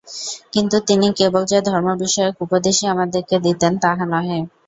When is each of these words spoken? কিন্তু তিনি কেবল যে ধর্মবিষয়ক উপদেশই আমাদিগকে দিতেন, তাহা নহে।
কিন্তু 0.53 0.77
তিনি 0.87 1.07
কেবল 1.19 1.41
যে 1.45 1.59
ধর্মবিষয়ক 1.67 2.35
উপদেশই 2.41 2.85
আমাদিগকে 2.93 3.37
দিতেন, 3.45 3.73
তাহা 3.83 4.03
নহে। 4.11 4.39